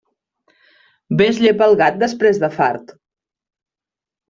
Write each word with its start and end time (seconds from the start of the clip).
Bé 1.19 1.27
es 1.33 1.41
llepa 1.43 1.67
el 1.67 1.77
gat 1.83 2.01
després 2.05 2.41
de 2.47 2.51
fart. 2.57 2.91